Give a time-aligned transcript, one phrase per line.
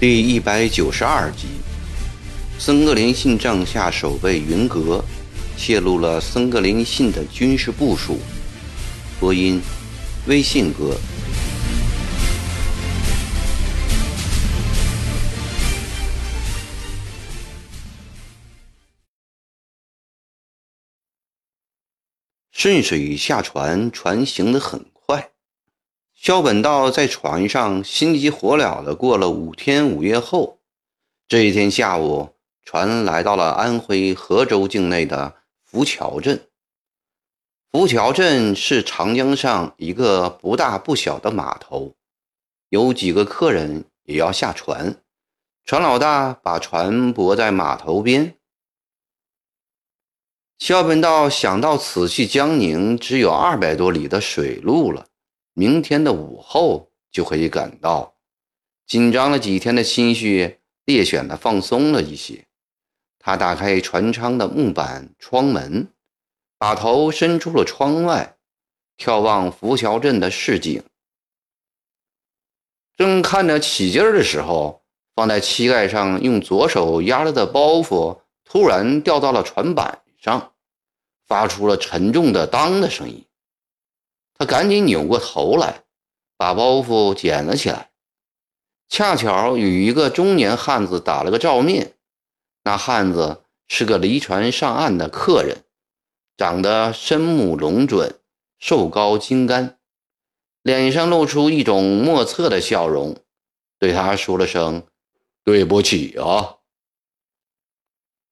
[0.00, 1.48] 第一百九十二集，
[2.56, 5.04] 森格林信帐下守备云阁
[5.56, 8.20] 泄露了森格林信的军事部署。
[9.18, 9.60] 播音：
[10.26, 10.96] 微信哥。
[22.58, 25.30] 顺水下船，船行得很快。
[26.12, 30.58] 肖本道在船上心急火燎地过了五天五夜后，
[31.28, 32.30] 这一天下午，
[32.64, 36.48] 船来到了安徽合州境内的浮桥镇。
[37.70, 41.94] 浮桥镇是长江上一个不大不小的码头，
[42.70, 44.96] 有几个客人也要下船。
[45.64, 48.34] 船老大把船泊在码头边。
[50.58, 55.06] 肖本道想到此去江宁只有二百多里的水路了。
[55.54, 58.14] 明天的午后就可以赶到，
[58.86, 62.44] 紧张了几天的心绪略显的放松了一些。
[63.20, 65.88] 他打开船舱的木板窗门，
[66.58, 68.36] 把头伸出了窗外，
[68.96, 70.82] 眺望浮桥镇的市景。
[72.96, 74.82] 正看着起劲儿的时候，
[75.14, 80.52] 放在膝盖上用左手压着的包袱突然掉到了船板上，
[81.26, 83.24] 发出了沉重的“当”的声音。
[84.34, 85.84] 他赶紧扭过头来，
[86.36, 87.90] 把包袱捡了起来，
[88.90, 91.96] 恰巧与一个中年汉子打了个照面。
[92.64, 95.64] 那汉子是个离船上岸的客人，
[96.36, 98.20] 长得深目龙准，
[98.58, 99.78] 瘦高精干，
[100.62, 103.16] 脸上露出一种莫测的笑容，
[103.78, 104.86] 对他说了声
[105.42, 106.58] “对不起啊”，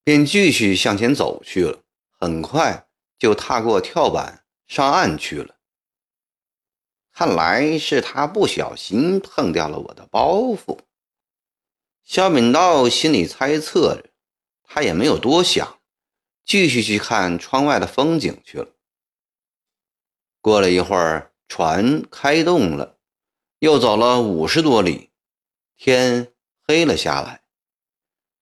[0.04, 1.78] 便继续向前走去了。
[2.18, 5.56] 很快就踏过跳板上岸去了。
[7.12, 10.80] 看来是他不小心碰掉了我的包袱。
[12.04, 14.10] 肖敏道心里猜测着，
[14.62, 15.80] 他也没有多想，
[16.44, 18.68] 继续去看窗外的风景去了。
[20.40, 22.98] 过了一会儿，船开动了，
[23.58, 25.10] 又走了五十多里，
[25.76, 26.32] 天
[26.62, 27.45] 黑了下来。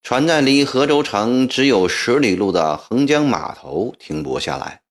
[0.05, 4.83] 船在离河州城只有十里路的横江码头停泊下来，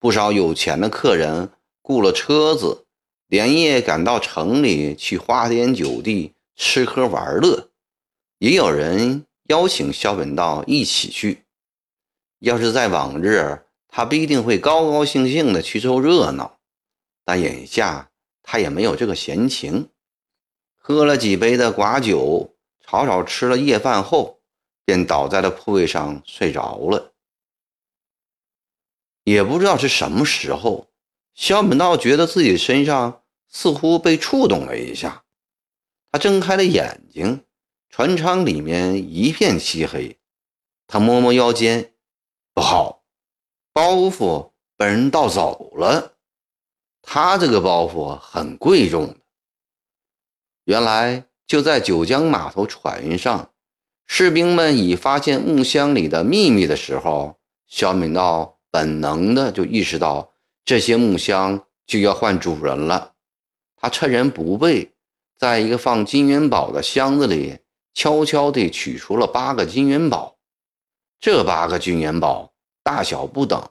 [0.00, 2.84] 不少有钱的客人雇了车子。
[3.28, 7.70] 连夜赶到城里去花天酒地吃喝玩乐，
[8.38, 11.44] 也有人邀请肖本道一起去。
[12.40, 16.58] 要是在往日，他必定会高高兴兴的去凑热闹，
[17.24, 18.10] 但眼下
[18.42, 19.88] 他也没有这个闲情。
[20.76, 22.51] 喝了几杯的寡酒，
[22.82, 24.40] 草草吃了夜饭后，
[24.84, 27.12] 便倒在了铺位上睡着了。
[29.24, 30.88] 也不知道是什么时候，
[31.34, 33.20] 肖本道觉得自己身上。
[33.54, 35.24] 似乎被触动了一下，
[36.10, 37.44] 他睁开了眼睛，
[37.90, 40.18] 船舱里面一片漆黑。
[40.86, 41.92] 他摸摸腰间，
[42.54, 43.04] 不好，
[43.74, 46.14] 包袱被人盗走了。
[47.02, 49.16] 他这个包袱很贵重的。
[50.64, 53.50] 原来就在九江码头船上，
[54.06, 60.32] 士兵们已发现木箱里的秘密的时候，小敏道本能的就意识到
[60.64, 63.12] 这些木箱就要换主人了。
[63.76, 64.92] 他趁人不备，
[65.36, 67.58] 在一个放金元宝的箱子里，
[67.92, 70.38] 悄悄地取出了八个金元宝。
[71.20, 72.50] 这八个金元宝
[72.82, 73.62] 大小不等，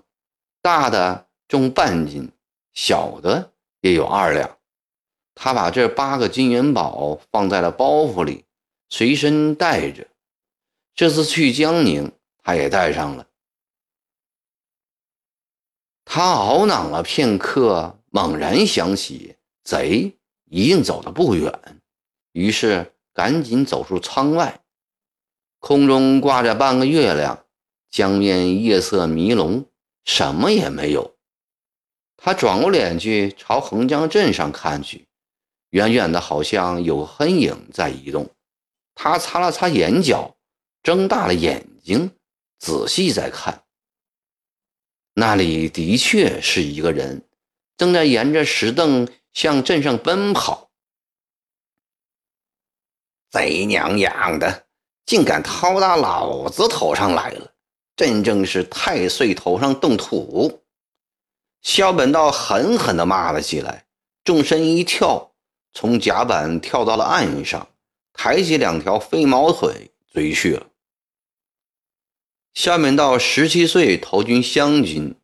[0.61, 2.29] 大的重半斤，
[2.73, 4.47] 小的也有二两。
[5.35, 8.45] 他把这八个金元宝放在了包袱里，
[8.89, 10.07] 随身带着。
[10.93, 12.11] 这次去江宁，
[12.43, 13.27] 他也带上了。
[16.05, 19.35] 他懊恼了片刻，猛然想起。
[19.63, 20.17] 贼
[20.49, 21.79] 一定走得不远，
[22.31, 24.59] 于是赶紧走出舱外。
[25.59, 27.45] 空中挂着半个月亮，
[27.91, 29.65] 江面夜色迷笼，
[30.03, 31.15] 什么也没有。
[32.17, 35.07] 他转过脸去朝横江镇上看去，
[35.71, 38.29] 远远的好像有黑影在移动。
[38.95, 40.37] 他擦了擦眼角，
[40.83, 42.11] 睁大了眼睛，
[42.59, 43.63] 仔细在看。
[45.15, 47.27] 那里的确是一个人，
[47.75, 49.07] 正在沿着石凳。
[49.33, 50.71] 向镇上奔跑，
[53.29, 54.67] 贼娘养的，
[55.05, 57.53] 竟敢掏到老子头上来了！
[57.95, 60.65] 真正是太岁头上动土！
[61.61, 63.85] 肖本道狠狠地骂了起来，
[64.25, 65.30] 纵身一跳，
[65.73, 67.69] 从甲板跳到了岸上，
[68.13, 70.67] 抬起两条飞毛腿追去了。
[72.53, 75.15] 肖本道十七岁投军湘军，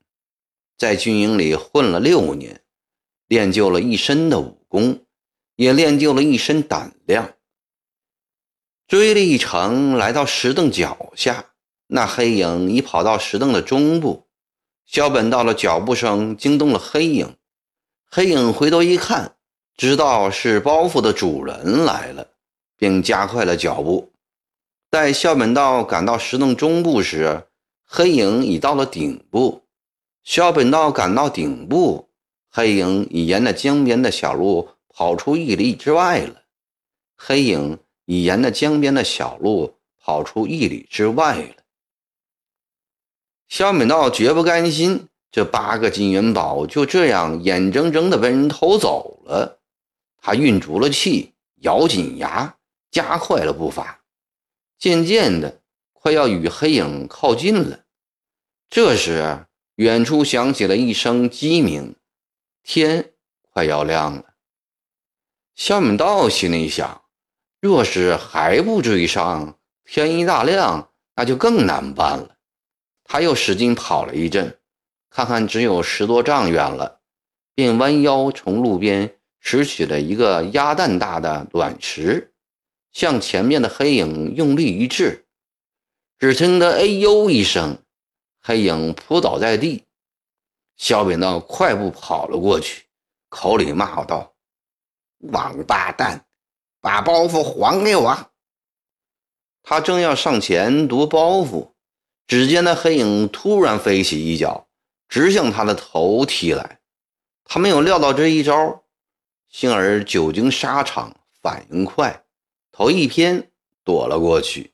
[0.77, 2.61] 在军营里混了六年，
[3.27, 5.05] 练就了一身的武功，
[5.55, 7.33] 也练就了一身胆量。
[8.87, 11.51] 追了一程，来到石凳脚下，
[11.87, 14.27] 那黑影已跑到石凳的中部。
[14.85, 17.35] 肖本道的脚步声惊动了黑影，
[18.09, 19.36] 黑影回头一看，
[19.77, 22.27] 知道是包袱的主人来了，
[22.75, 24.11] 并加快了脚步。
[24.89, 27.43] 待肖本道赶到石洞中部时，
[27.85, 29.61] 黑影已到了顶部。
[30.23, 32.09] 肖本道赶到顶部，
[32.49, 36.41] 黑影已沿着江边的小路跑出一里之外了。
[37.15, 41.63] 黑影已沿着江边的小路跑出一里之外了。
[43.47, 49.56] 肖本道绝不甘心，这八个金元宝就这样眼睁睁地被人偷走了。
[50.21, 52.57] 他运足了气，咬紧牙，
[52.91, 54.01] 加快了步伐，
[54.77, 55.61] 渐渐的
[55.93, 57.85] 快要与黑影靠近了。
[58.69, 61.95] 这时，远处响起了一声鸡鸣，
[62.63, 64.33] 天快要亮了。
[65.55, 67.03] 肖敏道心里想：
[67.61, 72.35] 若是还不追上，天一大亮，那就更难办了。
[73.03, 74.59] 他又使劲跑了一阵，
[75.09, 76.99] 看看只有十多丈远了，
[77.55, 79.16] 便弯腰从路边
[79.49, 82.33] 拾起了一个鸭蛋大的卵石，
[82.91, 85.25] 向前面的黑影用力一掷，
[86.19, 87.81] 只听得“哎呦”一声。
[88.41, 89.85] 黑影扑倒在地，
[90.75, 92.87] 肖本道快步跑了过去，
[93.29, 94.33] 口里骂道
[95.31, 96.25] ：“王八蛋，
[96.81, 98.29] 把包袱还给我！”
[99.63, 101.71] 他正要上前夺包袱，
[102.27, 104.67] 只见那黑影突然飞起一脚，
[105.07, 106.81] 直向他的头踢来。
[107.45, 108.83] 他没有料到这一招，
[109.49, 112.23] 幸而久经沙场，反应快，
[112.71, 113.51] 头一偏，
[113.83, 114.73] 躲了过去。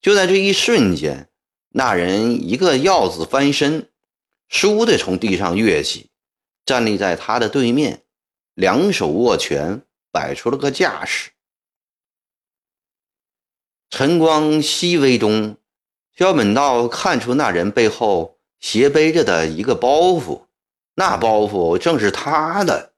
[0.00, 1.30] 就在这一瞬间。
[1.76, 3.90] 那人一个鹞子翻身，
[4.48, 6.08] 倏地从地上跃起，
[6.64, 8.04] 站立在他的对面，
[8.54, 9.82] 两手握拳，
[10.12, 11.32] 摆出了个架势。
[13.90, 15.56] 晨光熹微中，
[16.16, 20.46] 萧本道看出那人背后斜背着的一个包袱，
[20.94, 22.93] 那包袱正是他的。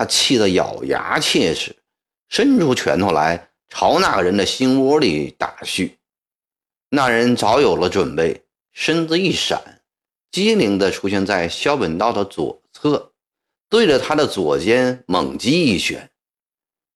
[0.00, 1.76] 他气得咬牙切齿，
[2.30, 5.98] 伸出拳头来朝那个人的心窝里打去。
[6.88, 8.42] 那人早有了准备，
[8.72, 9.82] 身子一闪，
[10.30, 13.12] 机灵地出现在萧本道的左侧，
[13.68, 16.10] 对着他的左肩猛击一拳。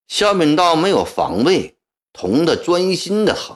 [0.09, 1.77] 萧本道没有防备，
[2.15, 3.55] 疼得专心的很。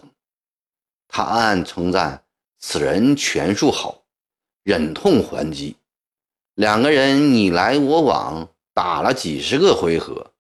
[1.09, 2.23] 他暗暗称赞
[2.59, 4.05] 此人拳术好，
[4.62, 5.75] 忍痛还击。
[6.53, 10.31] 两个人你来我往，打了几十个回合。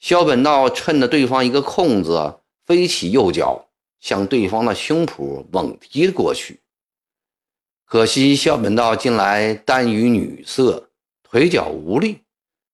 [0.00, 3.68] 萧本道趁着对方一个空子，飞起右脚。
[4.00, 6.60] 向对方的胸脯猛踢过去，
[7.86, 10.90] 可惜肖本道近来耽于女色，
[11.22, 12.20] 腿脚无力。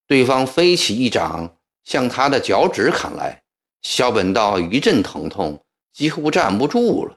[0.08, 3.44] 对方飞起一掌，向他的脚趾砍来，
[3.82, 7.16] 肖本道一阵疼痛，几乎站不住了。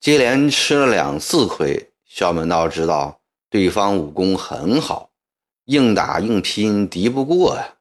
[0.00, 5.05] 接连吃了两次亏，肖本道知道对方武功很好，
[5.66, 7.76] 硬打硬拼敌不过呀，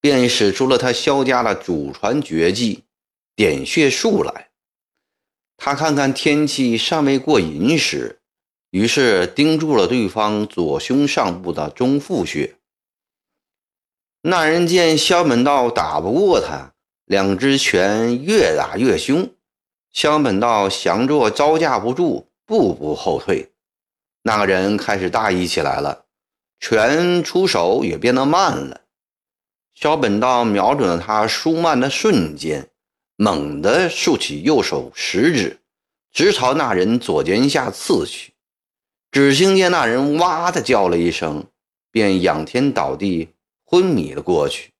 [0.00, 2.84] 便使出了他萧家的祖传绝技——
[3.34, 4.50] 点穴术来。
[5.56, 8.20] 他看看天气尚未过寅时，
[8.70, 12.56] 于是盯住了对方左胸上部的中腹穴。
[14.22, 16.74] 那人见萧本道打不过他，
[17.04, 19.30] 两只拳越打越凶。
[19.92, 23.52] 萧本道降着招架不住，步步后退。
[24.22, 26.04] 那个人开始大意起来了，
[26.60, 28.80] 拳出手也变得慢了。
[29.74, 32.70] 萧本道瞄准了他舒曼的瞬间。
[33.20, 35.58] 猛地竖起右手食指，
[36.12, 38.32] 直朝那人左肩下刺去。
[39.10, 41.44] 只听见那人哇的叫了一声，
[41.90, 43.34] 便仰天倒地，
[43.64, 44.72] 昏迷了过去。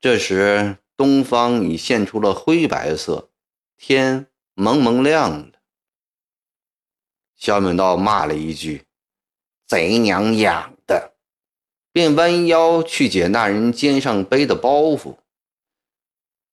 [0.00, 3.28] 这时，东方已现出了灰白色，
[3.76, 5.58] 天蒙蒙亮了。
[7.34, 8.84] 肖本道骂了一句
[9.66, 11.12] ：“贼娘养的！”
[11.92, 15.16] 便弯腰去解那人肩上背的包袱。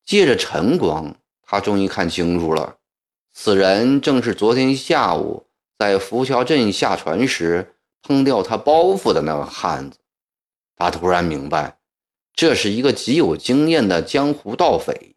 [0.06, 2.78] 借着晨光，他终于看清楚了，
[3.34, 5.46] 此人正是昨天下午
[5.78, 10.00] 在浮桥镇下船时碰掉他包袱的那个汉子。
[10.76, 11.78] 他突然明白，
[12.34, 15.16] 这是一个极有经验的江湖盗匪，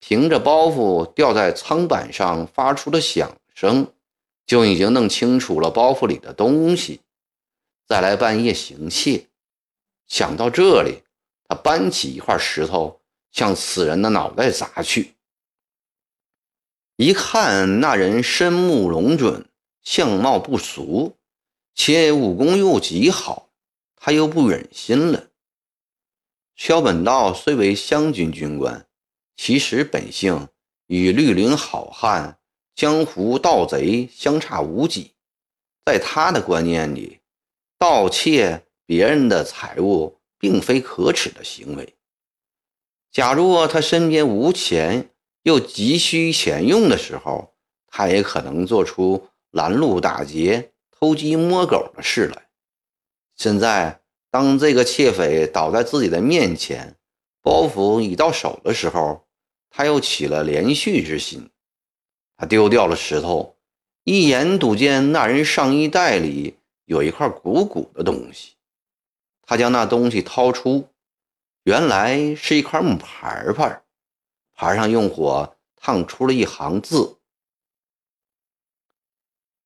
[0.00, 3.92] 凭着包袱掉在舱板上发出的响声，
[4.46, 7.00] 就已经弄清楚了包袱里的东西，
[7.88, 9.26] 再来半夜行窃。
[10.06, 11.02] 想到这里，
[11.48, 13.00] 他搬起一块石头。
[13.30, 15.14] 向此人的脑袋砸去。
[16.96, 19.46] 一看那人身目龙准，
[19.82, 21.18] 相貌不俗，
[21.74, 23.50] 且武功又极好，
[23.96, 25.28] 他又不忍心了。
[26.56, 28.88] 萧本道虽为湘军军官，
[29.36, 30.48] 其实本性
[30.86, 32.40] 与绿林好汉、
[32.74, 35.12] 江湖盗贼相差无几。
[35.84, 37.17] 在他的观念里，
[37.78, 41.94] 盗窃别人的财物并非可耻的行为。
[43.10, 45.10] 假若他身边无钱，
[45.42, 47.54] 又急需钱用的时候，
[47.86, 52.48] 他也可能做出拦路打劫、偷鸡摸狗的事来。
[53.36, 54.00] 现在。
[54.30, 56.96] 当这个窃匪倒在自己的面前，
[57.40, 59.26] 包袱已到手的时候，
[59.70, 61.48] 他又起了连续之心。
[62.36, 63.56] 他丢掉了石头，
[64.04, 66.58] 一眼睹见那人上衣袋里
[66.88, 68.54] 有一块鼓鼓的东西。
[69.42, 70.88] 他将那东西掏出，
[71.62, 73.82] 原来是一块木牌牌，
[74.54, 77.18] 牌上用火烫出了一行字：“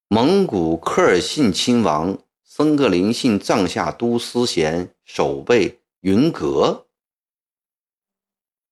[0.09, 6.85] 蒙古科尔沁亲王。”僧格林信帐下都司衔守备云阁，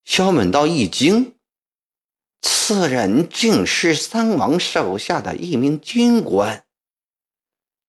[0.03, 1.33] 萧本道一惊，
[2.43, 6.63] 此人竟是三王手下的一名军官。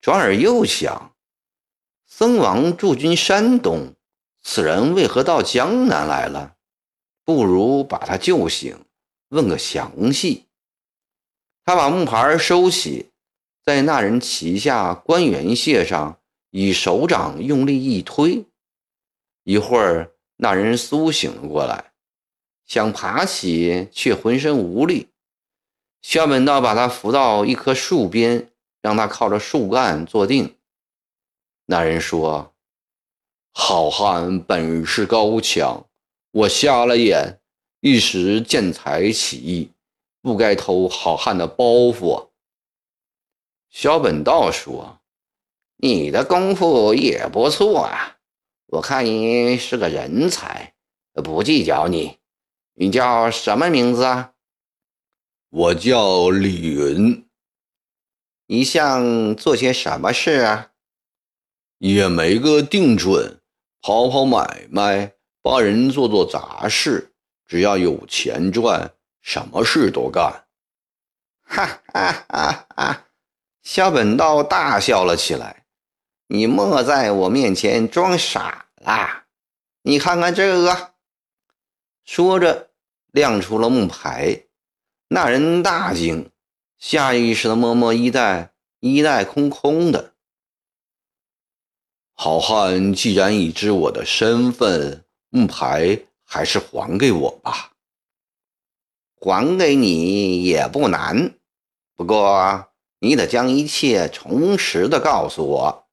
[0.03, 1.15] 转而又想，
[2.05, 3.93] 僧王驻军山东，
[4.41, 6.55] 此人为何到江南来了？
[7.23, 8.77] 不如把他救醒，
[9.29, 10.43] 问个详细。
[11.63, 13.11] 他把木牌收起。
[13.63, 16.19] 在那人旗下官员楔上，
[16.49, 18.43] 以手掌用力一推，
[19.45, 21.93] 一会儿，那人苏醒了过来，
[22.65, 25.07] 想爬起，却浑身无力。
[26.01, 28.51] 萧本道把他扶到一棵树边，
[28.83, 30.55] 让他靠着树干坐定。
[31.65, 32.53] 那人说
[33.55, 35.87] ：“好汉本事高强，
[36.31, 37.39] 我瞎了眼，
[37.79, 39.71] 一时见财起意，
[40.21, 42.27] 不该偷好汉的包袱。”
[43.71, 44.99] 小本道说
[45.77, 48.17] ：“你的功夫也不错啊，
[48.67, 50.73] 我看你是个人才，
[51.13, 52.19] 不计较你。
[52.73, 54.33] 你叫什么名字啊
[55.49, 57.25] ？”“我叫李云。
[58.53, 60.69] ”“你想做些什么事啊
[61.79, 63.41] ？”“也没个定准，
[63.81, 67.15] 跑跑买卖，帮人做做杂事，
[67.47, 70.45] 只要有钱赚，什么事都干。”
[71.41, 73.05] 哈哈哈哈！
[73.63, 75.65] 萧本道大笑了起来
[76.29, 79.25] ：“你莫在我面前装傻啦！
[79.81, 80.93] 你看看这个。”
[82.05, 82.69] 说着，
[83.11, 84.43] 亮出了木牌。
[85.07, 86.29] 那人大惊，
[86.85, 90.15] 下意识地摸摸衣袋，衣袋空空的。
[92.11, 97.71] 好汉既然已知我的身份，木牌还是还给我吧。
[99.15, 101.39] 还给你也不难，
[101.95, 102.67] 不过……
[102.99, 105.87] 你得将一切从实的告诉我。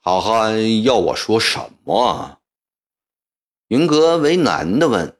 [0.00, 2.40] 好汉要我说什么？
[3.68, 5.14] 云阁为难地问。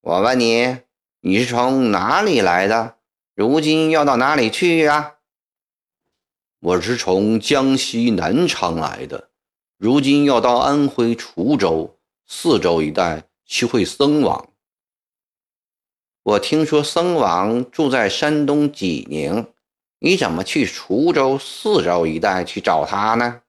[0.00, 0.80] 我问你，
[1.28, 2.96] 你是从哪里来的？
[3.34, 5.16] 如今要到哪里去呀？
[6.58, 9.28] 我是从江西南昌来的，
[9.76, 14.48] 如今要到安徽滁州、泗州一带去会僧王。
[16.22, 19.52] 我听说僧王住在山东济宁，
[19.98, 23.42] 你怎么去滁州、泗州一带去找他呢？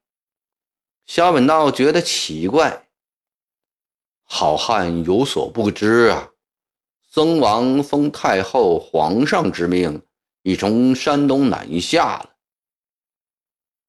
[1.06, 2.88] 萧本道觉得奇怪。
[4.26, 6.32] 好汉有所不知啊，
[7.10, 10.02] 僧王奉太后、皇上之命，
[10.44, 12.36] 已从山东南下了。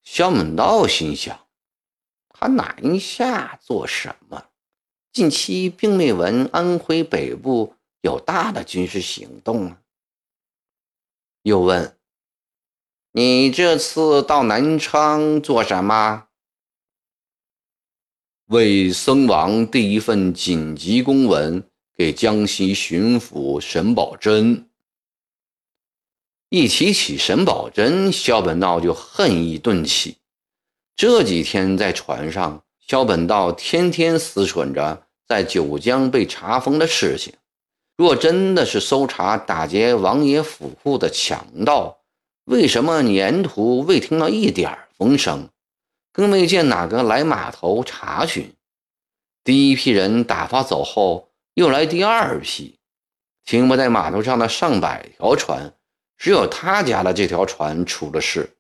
[0.03, 1.47] 萧门道心想：
[2.29, 4.47] 他南下做什么？
[5.13, 7.75] 近期并未闻安徽北部。
[8.03, 9.83] 有大的军事行动啊！
[11.43, 11.99] 又问
[13.13, 16.29] ：“你这次到南昌做什么？”
[18.49, 21.70] 为僧王递一份紧急公文
[22.01, 24.65] 给江西巡抚沈葆桢。
[26.49, 30.17] 一提起沈葆桢，萧本道就恨意顿起。
[30.97, 37.35] 这几天在船上，萧本道天天思忖着在九江被查封的事情。
[37.99, 41.99] 若真的是搜查打劫王爷府库的强盗，
[42.47, 45.51] 为什么沿途未听到一点风声，
[46.15, 48.51] 更未见哪个来码头查询？
[49.45, 52.79] 第一批人打发走后，又来第二批，
[53.45, 55.75] 停泊在码头上的上百条船，
[56.17, 58.57] 只有他家的这条船出了事，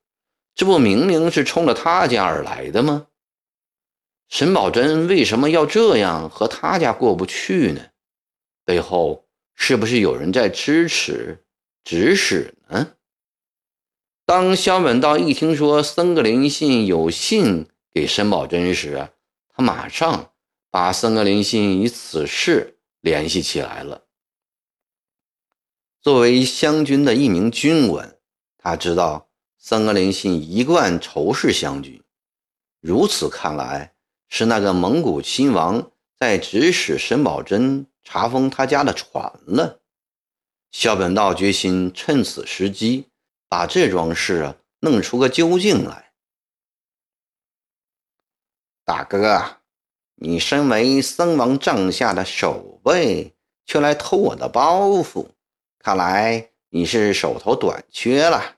[0.54, 3.06] 这不明明是冲着他家而来的吗？
[4.28, 7.80] 沈葆桢为什么要这样和他家过不去呢？
[8.64, 9.26] 背后？
[9.62, 11.44] 是不是有人在支持、
[11.84, 12.94] 指使呢？
[14.24, 19.10] 当萧本道一听说僧格林信有信给沈宝珍时，
[19.54, 20.32] 他马上
[20.70, 24.06] 把僧格林信以此事联系起来了。
[26.00, 28.18] 作为湘军的一名军官，
[28.56, 29.28] 他知道
[29.58, 32.02] 僧格林信一贯仇视湘军，
[32.80, 33.94] 如此看来，
[34.28, 39.82] 是那个蒙古亲王在指使沈葆桢查封他家的船了。
[40.70, 43.06] 萧本道决心趁此时机。
[43.52, 46.12] 把这桩事啊弄出个究竟来，
[48.84, 49.59] 大哥，
[50.22, 53.34] 你身为僧王帐下的守卫，
[53.64, 55.28] 却来偷我的包袱，
[55.78, 58.56] 看来你是手头短缺了。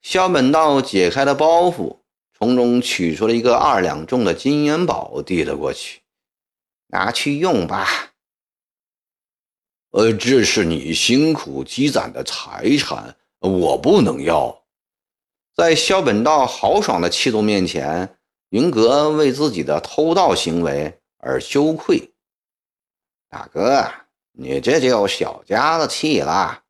[0.00, 1.98] 萧本道解开了包袱，
[2.38, 6.00] 从中取出了一个二两重的金元宝，递了过去，
[6.86, 8.14] 拿去用吧。
[9.90, 13.14] 呃，这是你辛苦积攒的财产。
[13.40, 14.62] 我不能要，
[15.54, 18.16] 在萧本道豪爽的气度面前，
[18.52, 22.12] 云阁为自己的偷盗行为而羞愧。
[23.30, 23.90] 大哥，
[24.32, 26.62] 你这就小家子气了。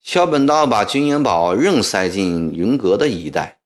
[0.00, 3.58] 萧本道把金元宝仍塞进云阁的衣袋。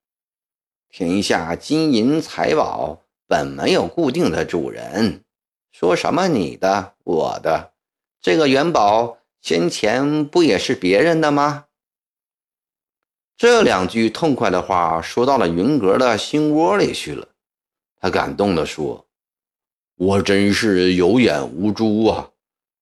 [0.89, 5.23] 天下金银财宝本没有固定的主人，
[5.71, 7.71] 说什么你的、我的，
[8.19, 11.67] 这个元宝先前不也是别人的吗？
[13.37, 17.28] 这两句痛快的话说到了云阁的心窝里去了，
[17.99, 19.05] 他感动地说
[19.95, 22.31] ：“我真是有眼无珠啊！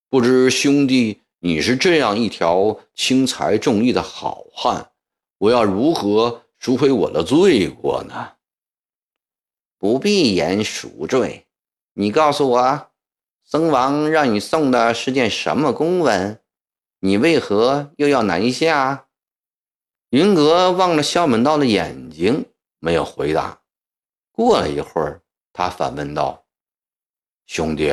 [0.10, 4.92] 不知兄弟你是这样一条轻财重义的好汉，
[5.40, 8.34] 我要如何赎回我的罪过呢？”
[9.80, 11.46] 不必言赎罪，
[11.94, 12.88] 你告诉我，
[13.44, 16.40] 僧王让你送的是件什么公文？
[17.00, 19.06] 你为何又要南下？
[20.10, 22.46] 云阁望着萧门道的眼睛，
[22.80, 23.62] 没有回答。
[24.38, 26.46] 过了一会儿，他反问道
[27.48, 27.92] ：“兄弟，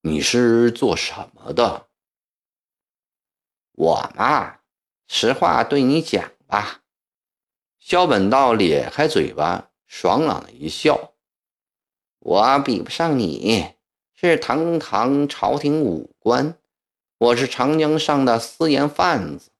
[0.00, 1.88] 你是做什么的？”
[3.76, 4.60] 我嘛，
[5.08, 6.80] 实话对你讲吧。
[7.78, 11.12] 萧本道咧开嘴巴，爽朗的一笑
[12.20, 13.74] ：“我比不上你，
[14.14, 16.56] 是堂堂朝廷武官，
[17.18, 19.50] 我是长江上的私盐贩子。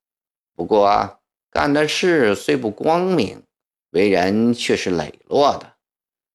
[0.55, 1.18] 不过……”
[1.52, 3.42] 干的事虽不光明，
[3.90, 5.71] 为人却是磊落的。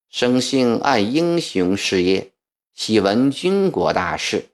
[0.10, 2.32] 生性爱英雄事业，
[2.74, 4.50] 喜闻军国大事。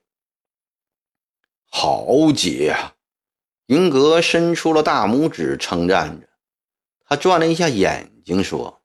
[1.70, 2.96] 豪杰啊！
[3.66, 6.28] 云阁伸出了大拇指，称赞着。
[7.04, 8.82] 他转了一下眼睛，说：“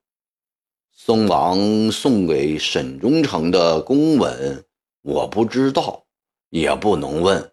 [0.94, 4.64] 宋王送给沈忠诚的公文，
[5.02, 6.06] 我不知道，
[6.50, 7.52] 也不能问，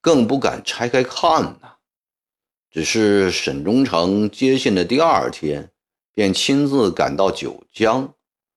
[0.00, 1.76] 更不敢拆开看呐。”
[2.70, 5.72] 只是沈忠诚接信的第二天，
[6.14, 8.14] 便亲自赶到九江。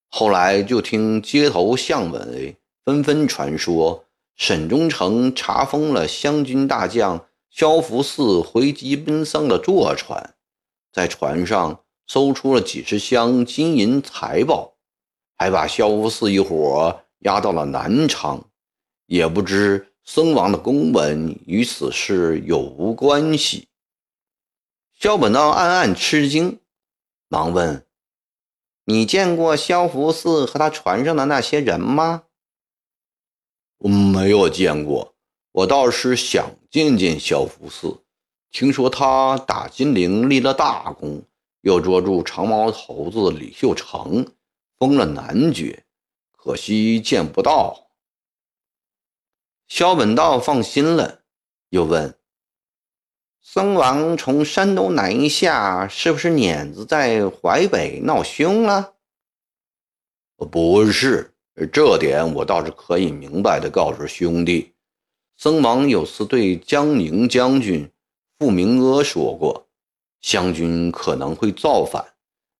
[0.10, 10.36] 后来就听街头巷尾纷纷传说，沈忠诚查封了湘军大将萧福嗣回籍奔丧的坐船，
[10.92, 14.74] 在船上搜出了几十箱金银财宝，
[15.38, 18.44] 还把萧福嗣一伙押到了南昌。
[19.06, 23.68] 也不知僧王的公文与此事有无关系。
[25.00, 26.60] 萧本道暗暗吃惊，
[27.28, 27.84] 忙问
[28.90, 32.24] ：“你见过萧福寺和他船上的那些人吗
[33.78, 35.14] ？”“没有见过，
[35.52, 38.02] 我倒是想见见萧福寺。
[38.50, 41.22] 听说他打金陵立了大功，
[41.62, 44.26] 又捉住长毛头子李秀成，
[44.80, 45.86] 封了男爵，
[46.32, 47.92] 可惜见不到。”
[49.70, 51.22] 萧本道放心了，
[51.70, 52.19] 又问。
[53.42, 58.94] 僧王从山东南下，是不是碾子在淮北闹凶了？
[60.52, 61.34] 不是，
[61.72, 64.74] 这点我倒是可以明白的告诉兄弟。
[65.38, 67.90] 僧王有次对江宁将军
[68.38, 69.68] 傅明阿说过，
[70.22, 72.06] 湘军可能会造反，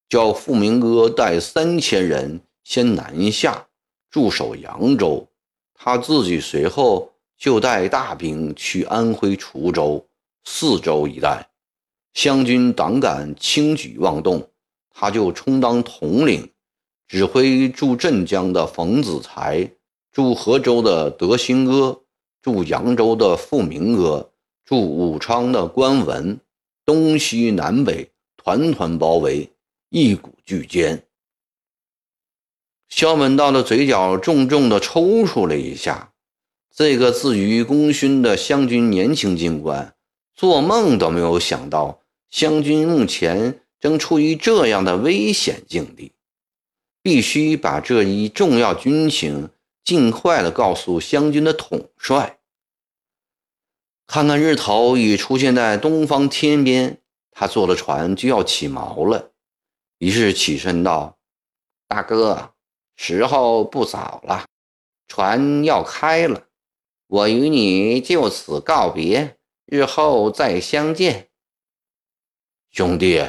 [0.08, 3.68] 叫傅明阿带三千人先南下
[4.10, 5.28] 驻守扬州，
[5.74, 10.04] 他自己随后就带大兵去安徽滁州。
[10.52, 11.48] 四周一带，
[12.14, 14.50] 湘军胆敢轻举妄动，
[14.90, 16.52] 他就充当统领，
[17.08, 19.72] 指挥驻镇江的冯子材、
[20.12, 22.02] 驻河州的德兴阿、
[22.42, 24.28] 驻扬州的傅明阿、
[24.66, 26.42] 驻武昌的关文，
[26.84, 29.54] 东西南北团团包围，
[29.90, 31.04] 一鼓俱歼。
[32.90, 36.12] 萧门道的嘴角重重地抽搐了一下，
[36.76, 39.96] 这个自诩功勋的湘军年轻军官。
[40.40, 42.00] 做梦都没有想到，
[42.30, 46.14] 湘军目前正处于这样的危险境地，
[47.02, 49.50] 必须把这一重要军情
[49.84, 52.40] 尽快的告诉湘军的统帅。
[54.08, 59.32] 看看日头已出现在东方天边，他坐了船就要起锚了，
[59.98, 61.18] 于是起身道
[61.90, 62.54] ：“大哥，
[62.96, 64.46] 时候不早了，
[65.10, 66.46] 船要开了，
[67.08, 69.36] 我与你就此告别，
[69.72, 71.30] 日后再相见。”
[72.72, 73.24] 兄弟，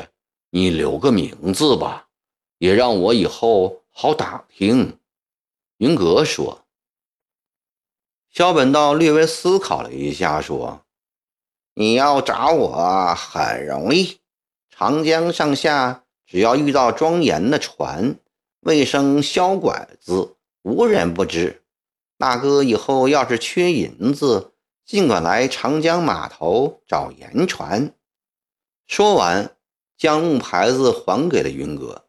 [0.50, 2.09] 你留个名字吧，
[2.59, 4.98] 也让我以后好打听。”
[5.79, 6.64] 云阁说。
[8.31, 10.85] 萧本道略微思考了一下，说
[11.74, 14.20] ：“你要找我很容易，
[14.70, 18.16] 长江上下只要遇到庄严的船，
[18.61, 21.64] 未生萧拐子，无人不知。
[22.18, 24.49] 大哥以后要是缺银子，
[24.90, 27.94] 尽管来长江码头找盐船。”
[28.88, 29.57] 说完，
[29.96, 32.07] 将木牌子还给了云阁。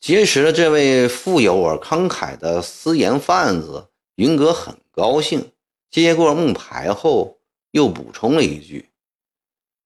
[0.00, 5.52] 结识了这位富有而慷慨的私盐贩子，云阁很高兴。
[5.90, 7.40] 接过木牌后，
[7.72, 8.88] 又补充了一句：“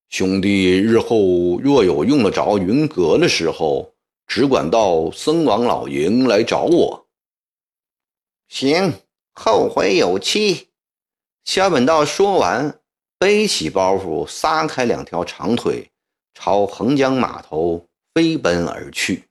[0.07, 3.93] 兄弟，日后若有用得着云阁的时候，
[4.25, 7.05] 只管到僧王老营来找我。”
[8.47, 8.93] 行，
[9.33, 10.64] 后会有期。
[11.45, 12.79] 萧本道说完。
[13.17, 15.89] 背起包袱，撒开两条长腿，
[16.33, 19.23] 朝横江码头飞奔而去。